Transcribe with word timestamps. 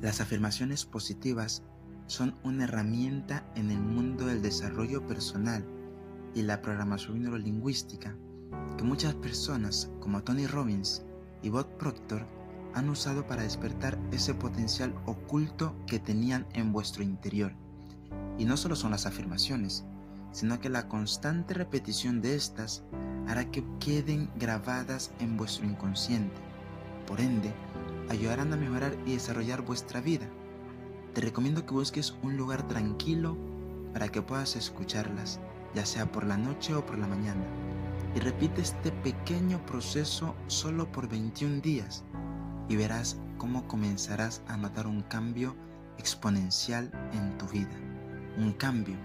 Las 0.00 0.20
afirmaciones 0.20 0.84
positivas 0.84 1.64
son 2.06 2.36
una 2.44 2.64
herramienta 2.64 3.44
en 3.56 3.70
el 3.70 3.80
mundo 3.80 4.26
del 4.26 4.42
desarrollo 4.42 5.06
personal 5.06 5.66
y 6.34 6.42
la 6.42 6.62
programación 6.62 7.22
neurolingüística 7.22 8.16
que 8.76 8.84
muchas 8.84 9.14
personas 9.16 9.90
como 10.00 10.22
Tony 10.22 10.46
Robbins 10.46 11.02
y 11.42 11.48
Bob 11.48 11.66
Proctor 11.78 12.26
han 12.74 12.88
usado 12.88 13.26
para 13.26 13.42
despertar 13.42 13.98
ese 14.12 14.34
potencial 14.34 14.94
oculto 15.04 15.74
que 15.86 15.98
tenían 15.98 16.46
en 16.52 16.72
vuestro 16.72 17.02
interior. 17.02 17.52
Y 18.38 18.44
no 18.44 18.56
solo 18.56 18.76
son 18.76 18.92
las 18.92 19.04
afirmaciones, 19.04 19.84
sino 20.30 20.60
que 20.60 20.68
la 20.68 20.86
constante 20.86 21.54
repetición 21.54 22.20
de 22.20 22.36
estas 22.36 22.84
hará 23.26 23.50
que 23.50 23.64
queden 23.80 24.30
grabadas 24.36 25.10
en 25.18 25.36
vuestro 25.36 25.66
inconsciente. 25.66 26.36
Por 27.08 27.22
ende, 27.22 27.54
ayudarán 28.10 28.52
a 28.52 28.56
mejorar 28.56 28.94
y 29.06 29.14
desarrollar 29.14 29.62
vuestra 29.62 30.02
vida. 30.02 30.28
Te 31.14 31.22
recomiendo 31.22 31.64
que 31.64 31.72
busques 31.72 32.14
un 32.22 32.36
lugar 32.36 32.68
tranquilo 32.68 33.34
para 33.94 34.10
que 34.10 34.20
puedas 34.20 34.56
escucharlas, 34.56 35.40
ya 35.74 35.86
sea 35.86 36.12
por 36.12 36.26
la 36.26 36.36
noche 36.36 36.74
o 36.74 36.84
por 36.84 36.98
la 36.98 37.06
mañana. 37.06 37.42
Y 38.14 38.20
repite 38.20 38.60
este 38.60 38.92
pequeño 38.92 39.64
proceso 39.64 40.34
solo 40.48 40.92
por 40.92 41.08
21 41.08 41.62
días 41.62 42.04
y 42.68 42.76
verás 42.76 43.18
cómo 43.38 43.66
comenzarás 43.66 44.42
a 44.46 44.58
notar 44.58 44.86
un 44.86 45.00
cambio 45.00 45.56
exponencial 45.96 46.90
en 47.14 47.38
tu 47.38 47.46
vida. 47.46 47.76
Un 48.36 48.52
cambio 48.52 48.96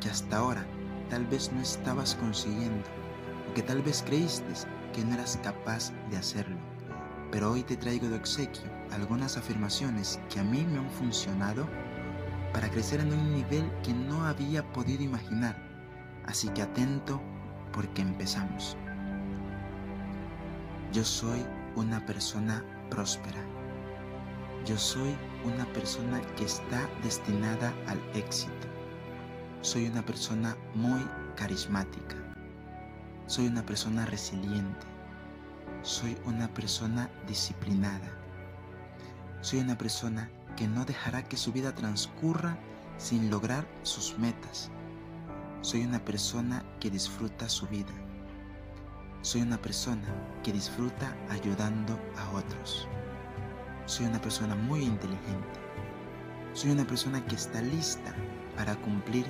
que 0.00 0.10
hasta 0.10 0.36
ahora 0.36 0.64
tal 1.10 1.26
vez 1.26 1.52
no 1.52 1.60
estabas 1.60 2.14
consiguiendo 2.14 2.84
o 3.50 3.54
que 3.54 3.62
tal 3.62 3.82
vez 3.82 4.04
creíste 4.06 4.46
que 4.92 5.04
no 5.04 5.14
eras 5.14 5.40
capaz 5.42 5.92
de 6.08 6.18
hacerlo. 6.18 6.71
Pero 7.32 7.50
hoy 7.50 7.62
te 7.62 7.78
traigo 7.78 8.08
de 8.08 8.16
obsequio 8.16 8.62
algunas 8.92 9.38
afirmaciones 9.38 10.20
que 10.28 10.38
a 10.38 10.44
mí 10.44 10.66
me 10.70 10.78
han 10.78 10.90
funcionado 10.90 11.66
para 12.52 12.68
crecer 12.68 13.00
en 13.00 13.10
un 13.10 13.32
nivel 13.32 13.72
que 13.82 13.94
no 13.94 14.26
había 14.26 14.62
podido 14.74 15.02
imaginar. 15.02 15.56
Así 16.26 16.50
que 16.50 16.60
atento 16.60 17.22
porque 17.72 18.02
empezamos. 18.02 18.76
Yo 20.92 21.02
soy 21.04 21.42
una 21.74 22.04
persona 22.04 22.62
próspera. 22.90 23.42
Yo 24.66 24.76
soy 24.76 25.16
una 25.46 25.64
persona 25.72 26.20
que 26.36 26.44
está 26.44 26.86
destinada 27.02 27.72
al 27.86 27.98
éxito. 28.14 28.68
Soy 29.62 29.86
una 29.86 30.04
persona 30.04 30.54
muy 30.74 31.00
carismática. 31.34 32.14
Soy 33.26 33.46
una 33.46 33.64
persona 33.64 34.04
resiliente. 34.04 34.86
Soy 35.82 36.16
una 36.26 36.46
persona 36.46 37.10
disciplinada. 37.26 38.08
Soy 39.40 39.58
una 39.58 39.76
persona 39.76 40.30
que 40.56 40.68
no 40.68 40.84
dejará 40.84 41.24
que 41.24 41.36
su 41.36 41.52
vida 41.52 41.74
transcurra 41.74 42.56
sin 42.98 43.30
lograr 43.30 43.66
sus 43.82 44.16
metas. 44.16 44.70
Soy 45.60 45.82
una 45.82 45.98
persona 45.98 46.64
que 46.78 46.88
disfruta 46.88 47.48
su 47.48 47.66
vida. 47.66 47.90
Soy 49.22 49.42
una 49.42 49.60
persona 49.60 50.06
que 50.44 50.52
disfruta 50.52 51.16
ayudando 51.30 51.98
a 52.16 52.30
otros. 52.30 52.86
Soy 53.86 54.06
una 54.06 54.20
persona 54.20 54.54
muy 54.54 54.84
inteligente. 54.84 55.58
Soy 56.52 56.70
una 56.70 56.84
persona 56.84 57.26
que 57.26 57.34
está 57.34 57.60
lista 57.60 58.14
para 58.56 58.76
cumplir 58.76 59.26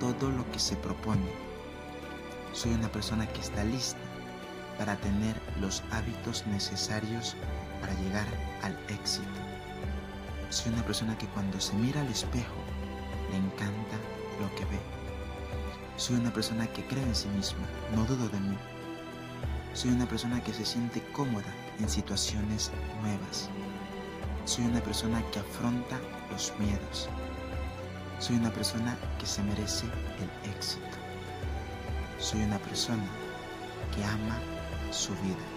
todo 0.00 0.32
lo 0.32 0.50
que 0.50 0.58
se 0.58 0.74
propone. 0.74 1.30
Soy 2.52 2.74
una 2.74 2.90
persona 2.90 3.24
que 3.28 3.40
está 3.40 3.62
lista 3.62 4.11
para 4.78 4.96
tener 4.96 5.40
los 5.60 5.82
hábitos 5.90 6.46
necesarios 6.46 7.36
para 7.80 7.94
llegar 7.94 8.26
al 8.62 8.76
éxito. 8.88 9.26
Soy 10.50 10.72
una 10.72 10.84
persona 10.84 11.16
que 11.16 11.26
cuando 11.28 11.60
se 11.60 11.74
mira 11.74 12.00
al 12.00 12.08
espejo 12.08 12.56
le 13.30 13.38
encanta 13.38 13.96
lo 14.40 14.54
que 14.54 14.64
ve. 14.66 14.80
Soy 15.96 16.16
una 16.16 16.32
persona 16.32 16.66
que 16.66 16.84
cree 16.86 17.02
en 17.02 17.14
sí 17.14 17.28
misma, 17.28 17.66
no 17.94 18.04
dudo 18.04 18.28
de 18.28 18.40
mí. 18.40 18.56
Soy 19.74 19.90
una 19.90 20.06
persona 20.06 20.42
que 20.42 20.52
se 20.52 20.64
siente 20.64 21.02
cómoda 21.12 21.52
en 21.80 21.88
situaciones 21.88 22.70
nuevas. 23.00 23.48
Soy 24.44 24.64
una 24.66 24.80
persona 24.80 25.22
que 25.30 25.38
afronta 25.38 25.98
los 26.30 26.52
miedos. 26.58 27.08
Soy 28.18 28.36
una 28.36 28.50
persona 28.50 28.96
que 29.18 29.26
se 29.26 29.42
merece 29.42 29.86
el 29.86 30.50
éxito. 30.50 30.96
Soy 32.18 32.42
una 32.42 32.58
persona 32.58 33.06
que 33.94 34.04
ama 34.04 34.38
su 34.92 35.12
vida. 35.14 35.51